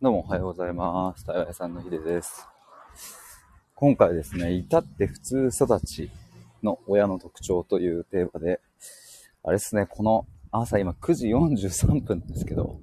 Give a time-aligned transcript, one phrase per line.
[0.00, 1.26] どうもおはようございます。
[1.26, 2.46] 台湾屋さんのひでです。
[3.74, 6.08] 今回ですね、至って普通育ち
[6.62, 8.60] の親の特徴というテーマで、
[9.42, 12.78] あれですね、この朝今9時43分ですけど、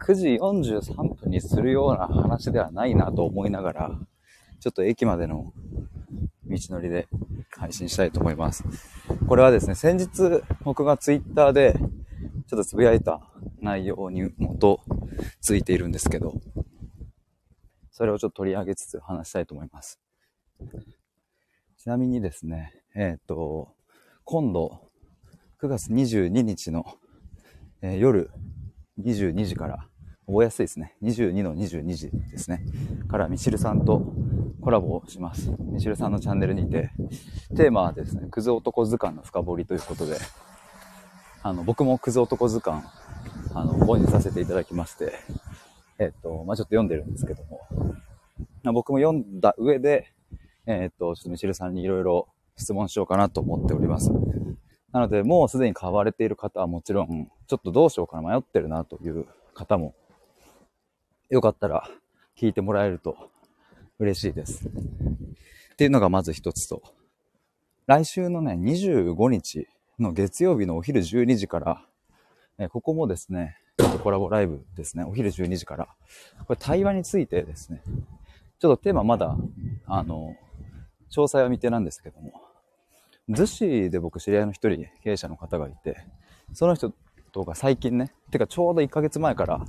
[0.00, 3.90] 9時43分にするような話ではないなと思いながら、
[4.58, 5.52] ちょっと駅までの
[6.46, 7.08] 道のりで
[7.50, 8.64] 配信したいと思います。
[9.28, 11.74] これはですね、先日僕がツイッターで
[12.46, 13.20] ちょっとつぶやいた
[13.60, 14.34] 内容に基
[15.42, 16.40] づいているんですけど、
[17.90, 20.00] それをちょっと取り上げつつ話したいと思います。
[21.78, 23.74] ちなみにですね、えっ、と、
[24.24, 24.90] 今度
[25.60, 26.84] 9月22日の、
[27.82, 28.30] えー夜
[29.00, 29.88] 22時から、
[30.26, 30.96] 覚えやすいですね。
[31.02, 32.64] 22の22時ですね。
[33.08, 34.12] から、ミシルさんと
[34.60, 35.50] コラボをします。
[35.58, 36.90] ミシルさんのチャンネルにて、
[37.56, 40.18] テーマはですね、クズ男図鑑の深掘りということで、
[41.42, 42.82] あの、僕もクズ男図鑑、
[43.54, 45.12] あの、本にさせていただきまして、
[45.98, 47.60] えっ、と、まあ、ちょっと読んでるんですけども、
[48.62, 50.12] ま僕も読んだ上で、
[50.66, 54.10] えっ、と、ちょっとミシルさんにいろいろ質問しようかなと思っております。
[54.92, 59.94] なので、もうすでに買われている方はもちろん、ちょっとどうしようかな迷ってるなという方も、
[61.30, 61.88] よかったら
[62.36, 63.16] 聞いてもらえると
[63.98, 64.68] 嬉しいです。
[65.72, 66.82] っていうのがまず一つと、
[67.86, 69.66] 来週のね、25日
[69.98, 71.86] の月曜日のお昼12時から、
[72.58, 73.56] えここもですね、
[74.02, 75.88] コラボライブですね、お昼12時から、
[76.46, 77.82] これ対話についてですね、
[78.58, 79.36] ちょっとテーマまだ、
[79.86, 80.36] あの、
[81.10, 82.32] 詳細は未定なんですけども、
[83.28, 85.96] 逗子で僕知り合いの一人経営者の方がいて、
[86.52, 86.92] その人
[87.32, 89.64] とが最近ね、てかちょうど1ヶ月前から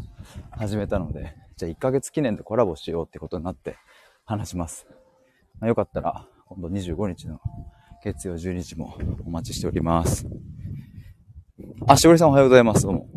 [0.52, 3.78] 始めたので、じゃあ1ヶ月記念でコラボしようってことになって
[4.26, 4.88] 話します。
[5.60, 7.40] まあ、よかったら、今度25日の
[8.04, 10.28] 月曜12時もお待ちしております。
[11.86, 12.84] あ、しおりさんおはようございます。
[12.84, 13.08] どうも。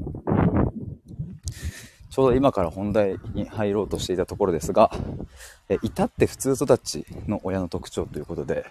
[2.10, 4.90] ちょうど今から本題に入ろうとしていたところですが、
[5.70, 8.66] え至って普通育ちの親の特徴ということで、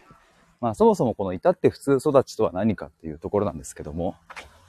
[0.61, 4.15] まあそもそもこの至って普通育ちとは何かっていうところなんですけども、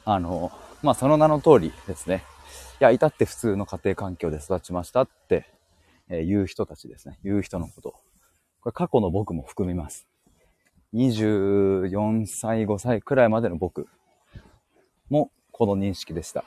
[0.07, 0.51] あの、
[0.83, 2.25] まあその名の通りですね。
[2.81, 5.47] いや、至って普通の家庭環境で育ちましたって、
[6.09, 7.19] え言う人たちですね。
[7.23, 7.91] 言う人のこと。
[8.63, 10.07] これ過去の僕も含みます。
[10.95, 13.89] 24歳、5歳くらいまでの僕
[15.09, 16.41] もこの認識でした。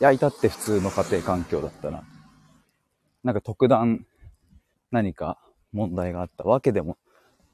[0.00, 2.04] いや、至って普通の家庭環境だったな。
[3.24, 4.06] なんか特段
[4.90, 5.38] 何か
[5.72, 6.96] 問題があったわけでも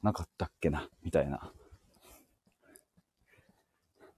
[0.01, 1.51] なかったっけな、みたいな。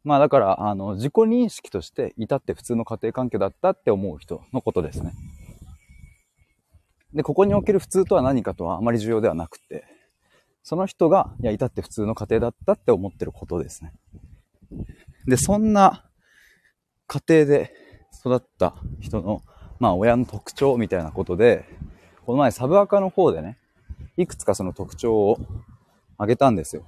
[0.03, 5.13] まあだから、あの、自己認識として至って普通の家庭環境だったって思う人のことですね。
[7.13, 9.85] で、ここにおける普通とは何かとはあまり重要ではなくて、
[10.61, 13.93] その人が、いや、至って普通の家庭だったって思ってることですね。
[15.25, 16.05] で、そんな
[17.07, 17.73] 家庭で
[18.19, 19.41] 育った人の、
[19.79, 21.65] まあ親の特徴みたいなことで、
[22.25, 23.57] この前サブアカの方でね、
[24.17, 25.37] いくつかその特徴を
[26.17, 26.85] 挙げたんですよ。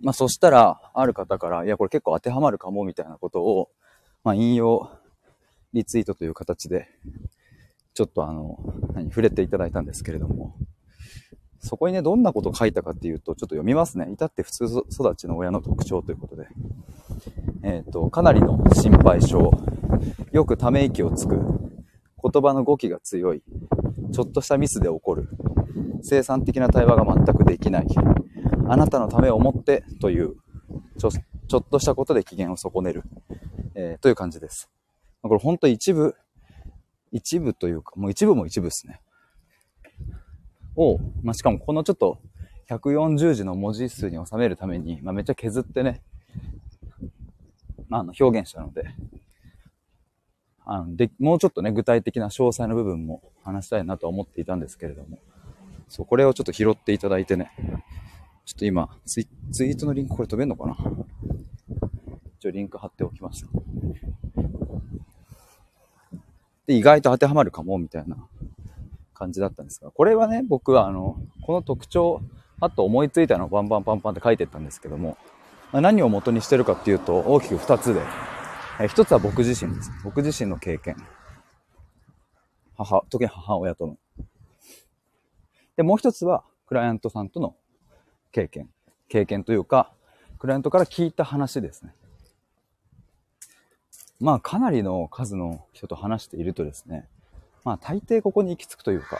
[0.00, 3.70] まあそしたら、ある方から、いやこれ結構当てはまるかもみたいなことを、
[4.24, 4.90] まあ引用
[5.72, 6.88] リツイートという形で、
[7.92, 8.58] ちょっとあの、
[8.94, 10.54] 何、触れていただいたんですけれども、
[11.60, 14.08] そこにね、どんなことを書いたかっていうと、ちょっと読みますね。
[14.10, 16.48] 至って普通育ちの親の特徴ということで。
[17.62, 19.50] えっ、と、かなりの心配性。
[20.32, 21.36] よくため息をつく。
[22.22, 23.42] 言葉の語気が強い。
[24.12, 25.28] ちょっとしたミスで起こる。
[26.02, 27.86] 生産的な対話が全くできない。
[28.66, 30.36] あなたのためを思ってという、
[30.98, 33.02] ちょ、ちょっとしたことで機嫌を損ねる。
[33.74, 34.70] えーという感じです。
[35.22, 36.14] これ本当一部、
[37.12, 39.02] 一部というか、もう一部も一部ですね。
[40.80, 42.18] を、まあ、しかもこのちょっと
[42.70, 46.02] 140字の文字数に収めるために、まあ、めっちゃ削ってね、
[47.88, 48.86] まあ、あの表現したので、
[50.64, 55.18] あので、もうちょっとね、具体的な詳細の部分も話したいなとは思っていたんですけれども、
[55.88, 57.50] そう、これをちょっと拾っていただいてね、
[58.46, 60.76] ちょっと今、ツイツイートのリンクこれ飛べんのかな？
[62.38, 63.48] 一応リンク貼っておきました。
[66.66, 68.16] で、意外と当てはまるかも、みたいな
[69.20, 72.22] 感じだったんですが、これはね、僕はあの、この特徴、
[72.58, 75.18] あと思いついたのをバンバンパンパンって書いてったんですけども、
[75.72, 78.00] 何を元にしてるかっていうと、大きく二つで、
[78.80, 79.90] え一つは僕自身です。
[80.02, 80.96] 僕自身の経験。
[82.76, 83.98] 母、特に母親との。
[85.76, 87.54] で、もう一つは、クライアントさんとの
[88.32, 88.70] 経験。
[89.08, 89.92] 経験というか、
[90.38, 91.94] クライアントから聞いた話ですね。
[94.18, 97.08] まあ、かなりの数の人と話しているとですね、
[97.64, 99.18] まあ、大抵ここに行き着くというか、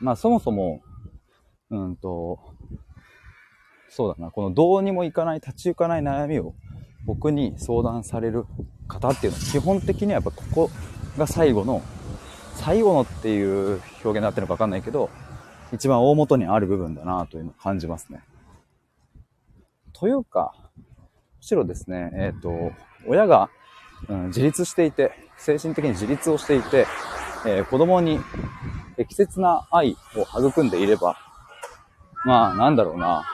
[0.00, 0.82] まあ、そもそも、
[1.70, 2.38] うんと、
[3.88, 6.54] そうだな、このどうにもいかない、立ち行かない悩みを
[7.04, 8.44] 僕に相談される
[8.86, 10.70] 方っていうのは基本的にはやっぱここ
[11.16, 11.82] が最後の、
[12.54, 15.10] 最後のっていう表現になってるのかわかんないけど、
[15.72, 18.22] 一番大元にある部分だなというのを感じますね。
[19.92, 22.72] というか、むしろですね、えっ、ー、と、
[23.06, 23.50] 親が、
[24.08, 26.86] うん、自立していて、精神的に自立をしていて、
[27.46, 28.20] えー、子供に
[28.96, 31.16] 適切な愛を育んでいれば、
[32.24, 33.24] まあ、なんだろうな。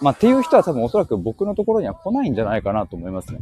[0.00, 3.40] まあ、っていう人は多分おそらく僕のところには来ないんじゃないかなと思いますね。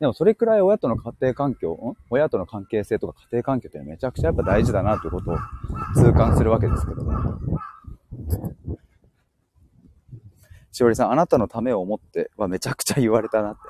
[0.00, 5.38] でもそれくらい親との家庭環境、親との関係性とか家庭環境ってめちゃくちゃやっぱ大事だなということを
[5.96, 7.12] 痛感するわけですけども。
[10.74, 13.60] しおりさん、あなたのためを思ってはめちゃくちゃ言われたなって。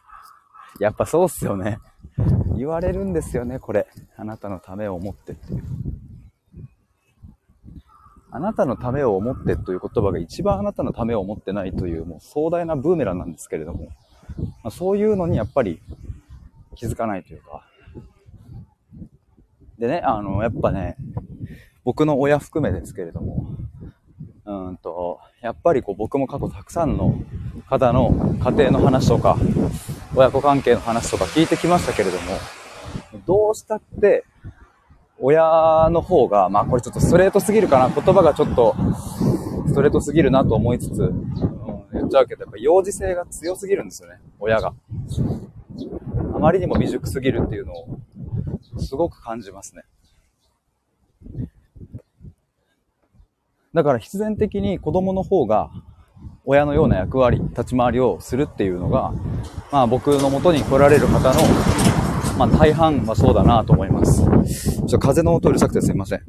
[0.84, 1.78] やっぱそうっすよね。
[2.54, 3.88] 言われるんですよね、これ。
[4.14, 5.62] あなたのためを思ってっていう。
[8.30, 13.86] あなたのためを思ってという言葉が一番あなたのためを思ってないというもう壮大なブーメランなんですけれども、
[14.36, 15.80] まあ、そういうのにやっぱり
[16.74, 17.66] 気づかないというか。
[19.78, 20.98] でね、あの、やっぱね、
[21.84, 23.46] 僕の親含めですけれども、
[24.48, 27.20] うんと、やっぱりこう僕も過去たくさんの
[27.68, 29.36] 方の家庭の話とか、
[30.16, 32.38] 親子関係の話とか聞いてきましたけれども、
[33.26, 34.24] どうしたって、
[35.18, 38.74] 親の方が、まあこれちょっとストレートすぎるかな、言葉がちょっと
[39.66, 41.30] ストレートすぎるなと思いつつ、うん、
[41.92, 44.72] 言っちゃうけど、やっぱ幼児性が強すぎるんですよね、親が。
[46.34, 47.98] あまりにも未熟すぎるっていうのを、
[48.78, 49.82] すごく感じますね。
[53.74, 55.70] だから必然的に子供の方が
[56.44, 59.12] 親のような役割、立ち回りをするっていうのが、
[59.70, 61.42] まあ僕の元に来られる方の、
[62.38, 64.24] まあ大半はそうだなと思います。
[64.24, 66.22] ちょっと風の音うるさくてすいません。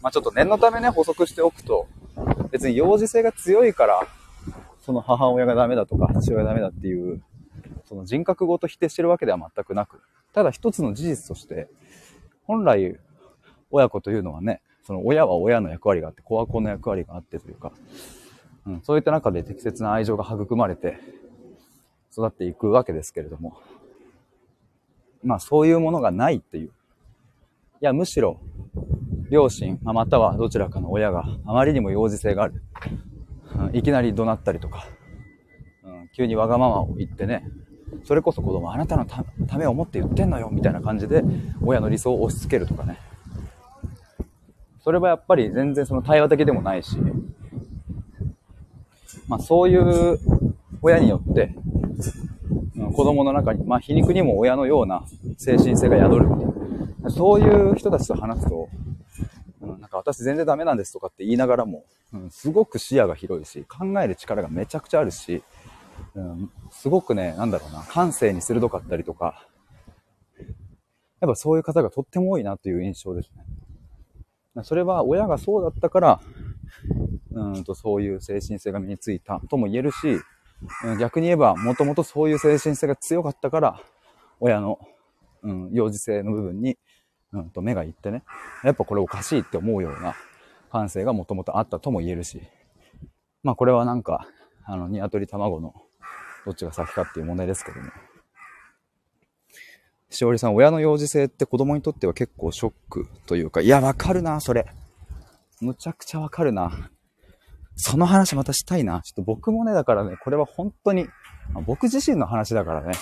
[0.00, 1.88] まあちょっと念のためね、補足しておくと、
[2.52, 4.06] 別に幼児性が強いから、
[4.80, 7.20] その母親がダメだとか、父親がダメだっていう、
[7.86, 10.00] その人格ごと否定してるわけでは全くなく、
[10.32, 11.68] ただ一つの事実として、
[12.44, 12.96] 本来、
[13.72, 17.72] 親子というのはね、その親は親の役割があって、子は子の役割があってというか、
[18.66, 21.00] うん、そういった中で適切な愛情が育まれて、
[22.12, 23.58] 育っていくわけですけれども、
[25.24, 26.68] まあそういうものがないっていう。
[26.68, 26.70] い
[27.80, 28.38] や、むしろ、
[29.28, 32.62] 両親、まあまたはどちらかの親があまりにも幼児性がある。
[33.58, 34.86] うん、いきなり怒鳴ったりとか、
[35.82, 37.44] うん、急にわがままを言ってね、
[38.04, 39.24] それこそ子供あなたのた
[39.58, 41.24] めを思って言ってんのよみたいな感じで
[41.60, 43.00] 親の理想を押し付けるとかね。
[44.86, 46.96] それはやっぱり全然その対話的でもないし、
[49.26, 50.20] まあそういう
[50.80, 51.56] 親によって、
[52.94, 55.02] 子供の中に、まあ皮肉にも親のような
[55.38, 56.46] 精神性が宿るってい
[57.04, 57.10] う。
[57.10, 58.68] そういう人たちと話すと、
[59.60, 65.42] うん、なんか私全然ダメなんですとかって言いながらも、うん、すごく視野が広いし、考える力がめちゃくちゃあるし、
[66.14, 69.48] うん、すごくね、なんだろうな、感性に鋭かったりとか、
[71.18, 73.42] やっぱそういう方がとっても多いなという印象ですね。
[74.64, 76.20] それは親がそうだったから、
[77.32, 80.18] うんとそういう精神性が身についたとも言えるし、
[80.98, 83.80] 逆に言えば、もともとそういう精神性が強かったから、
[84.40, 84.78] 親の、
[85.42, 86.78] うん、幼児性の部分に、
[87.32, 88.22] うんと目がいってね、
[88.64, 90.14] やっぱこれおかしいって思うような
[90.70, 92.40] 感性がもともとあったとも言えるし、
[93.42, 94.26] まあこれはなんか、
[94.64, 95.74] あの、鶏卵の
[96.46, 97.90] どっちが先かっていう問題ですけどね。
[100.08, 104.66] しおりさん、親の幼児性って子供にとっては結構ショックというか、いや、わかるな、それ。
[105.60, 106.90] むちゃくちゃわかるな。
[107.76, 109.02] その話またしたいな。
[109.02, 111.06] ちょっと僕もね、だからね、これは本当に、
[111.66, 112.92] 僕自身の話だからね。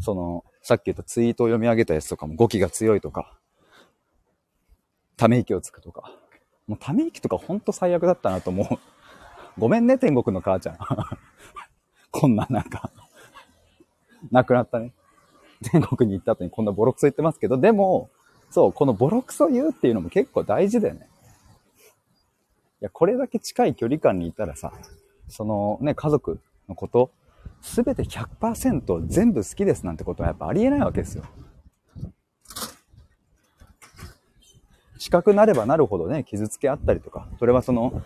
[0.00, 3.38] その、さっき言ったツイートを読み上げたやつとかも語気が強いとか、
[5.16, 6.12] ため息をつくとか。
[6.66, 8.78] もうため息とかほんと最悪だったなと思う。
[9.58, 10.78] ごめんね、天国の母ちゃん。
[12.10, 12.90] こんななんか
[14.30, 14.92] 亡くなったね。
[15.60, 18.10] 全国に行った後にこんなボロクソ言ってますけど、でも、
[18.50, 21.08] そう、このボロクソ言うっていうのも結構大事だよね。
[22.80, 24.72] いや、これだけ近い距離感にいたらさ、
[25.28, 27.10] そのね、家族のこと、
[27.62, 31.24] すべて100%全部好きですなんてことはやっぱありえないわけですよ。
[34.98, 38.02] 近くなればなるほどね、傷つけ合ったりとか、それはその、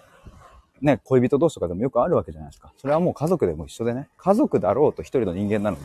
[0.80, 2.72] ね、恋人同士とかでもよくあるわけじゃないですか。
[2.76, 5.82] それはもう家族でも一緒でね、家族だろうと一人の人間なので、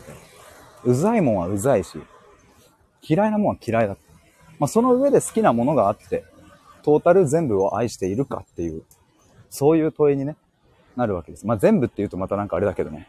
[0.86, 1.98] うざいもんはうざいし、
[3.02, 3.96] 嫌いなもんは嫌いだ。
[4.58, 6.24] まあ、その上で好きなものがあって、
[6.82, 8.84] トータル全部を愛しているかっていう、
[9.50, 10.36] そういう問いにね、
[10.94, 11.46] なるわけです。
[11.46, 13.08] まあ、全部って言うとまたなんかあれだけどね。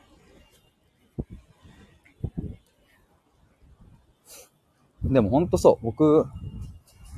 [5.04, 5.86] でもほんとそう。
[5.86, 6.26] 僕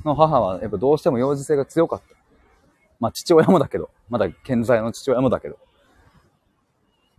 [0.04, 2.14] の母はやっぱどうしても幼児性が強かった。
[3.00, 5.58] まあ父親もだけど、まだ健在の父親もだけど。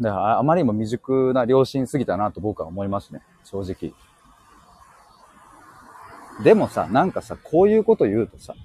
[0.02, 3.22] だからあまりにも未熟な両親すぎたなと僕は思いますね。
[3.44, 3.94] 正直。
[6.44, 8.56] でもさ、なんかさ、こういうこと言うとさ、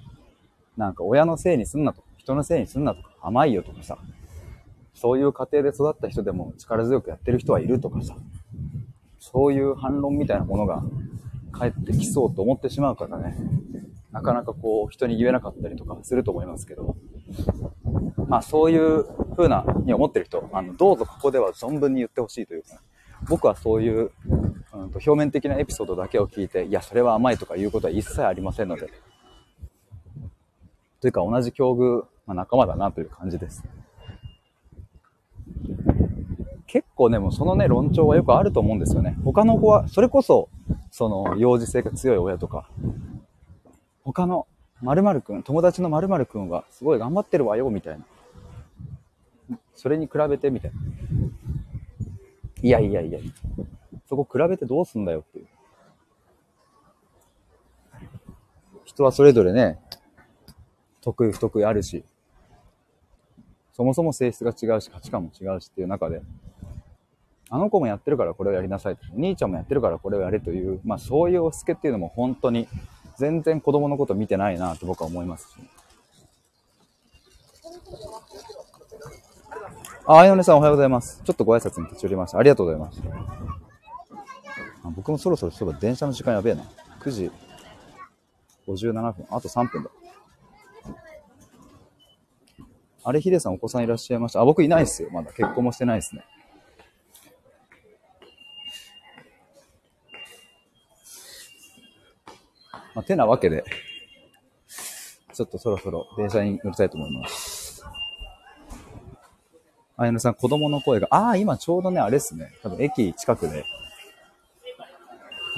[0.75, 3.99] なんか親のせいにすんなとか、人のせいにすんなとか、甘いよとかさ、
[4.95, 8.15] そういう家庭で育った人でも力強くやってる人はいるとかさ、
[9.19, 10.81] そういう反論みたいなものが
[11.51, 13.37] 返ってきそうと思ってしまうからね、
[14.11, 16.95] なかなかこう人に言えなかったりとかすると思いますけど、
[18.27, 19.05] まあそういう
[19.37, 22.81] 風なに思ってる人、あの、どうぞここでは存分に言ってほしいというか、
[23.29, 24.11] 僕はそういう、
[24.73, 28.89] うん、と表面的なエピソードだけを聞いて、いや、それは甘いとかいうことは一切ありませんので、
[30.99, 33.63] というか同じ境遇、まあ、仲間だなという感じです。
[36.65, 39.17] 結構ね、もうそのね、論調はよくあると思うんですよね。
[39.23, 40.49] 他の子は、それこそ、
[40.91, 42.69] その、幼児性が強い親とか、
[44.03, 44.47] 他の
[44.81, 48.05] 〇〇くん、友達の〇〇くんはすごい頑張ってるわよ、みたいな。
[49.77, 50.77] それに比べてみたいな。
[52.63, 53.19] いやいやいや、
[54.09, 55.47] そこ比べてどうすんだよっていう。
[58.83, 59.79] 人はそれぞれね、
[61.01, 62.03] 得意不得意あるし、
[63.73, 66.23] そもそも性質が違うし、価値観も違うしっていう中で、
[67.51, 68.97] あの子もやってるからこれをやりなさい。
[69.15, 72.67] お兄ちゃんもやってるからこれをやれという、まあそういう押し付けっていうのも本当に
[73.17, 75.59] 全然子供のこと見てないなと僕は思いますし。
[80.09, 81.21] あ、あやねさんおはようございます。
[81.25, 82.39] ちょっとご挨拶に立ち寄りました。
[82.39, 83.01] ありがとうございます。
[84.95, 86.63] 僕もそろそろそういえば電車の時間やべえな。
[87.01, 87.29] 9時
[88.65, 89.25] 57分。
[89.29, 89.89] あと3分だ。
[93.03, 95.09] あれ、ヒデさんお子さんいらっしゃいましたあ、僕いないっすよ。
[95.11, 96.23] まだ結婚もしてないですね。
[102.95, 103.65] まあ、てなわけで、
[105.33, 107.46] ちょっとそろそろ電車に乗りたいと思います。
[109.99, 112.51] あやのさん、子供の声が、ああ、今ちょうどね、あれですね。
[112.61, 113.65] 多分駅近くで、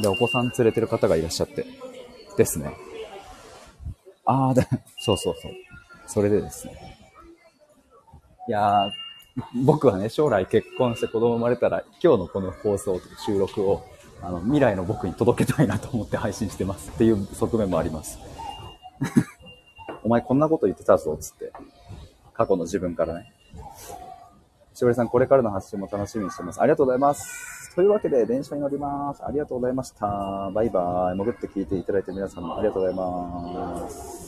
[0.01, 1.65] で、お子さん連れてる方がいらっしゃって、
[2.37, 2.71] ですね。
[4.23, 4.65] ああ、で、
[4.97, 5.51] そうそうそう。
[6.07, 6.97] それでですね。
[8.47, 8.91] いやー、
[9.65, 13.83] 僕はね、将来結婚して子供生まれたら、今日のこの放送、収録を、
[14.21, 18.17] あの、未来の僕に届けたいなと思って配信してますっていう側面もあります。
[20.03, 21.51] お前こんなこと言ってたぞ、つって。
[22.33, 23.33] 過去の自分からね。
[24.79, 26.61] しおりさん、これからの発信も楽しみにしてます。
[26.61, 27.75] ありがとうございます。
[27.75, 29.23] というわけで、電車に乗ります。
[29.25, 30.51] ありがとうございました。
[30.53, 31.17] バイバイ。
[31.17, 34.18] 潜って聞いていただいて皆さんもありがとうございます。